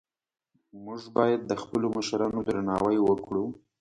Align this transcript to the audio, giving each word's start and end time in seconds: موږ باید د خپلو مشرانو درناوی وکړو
موږ 0.85 1.01
باید 1.17 1.41
د 1.45 1.51
خپلو 1.61 1.87
مشرانو 1.97 2.39
درناوی 2.47 2.97
وکړو 3.01 3.45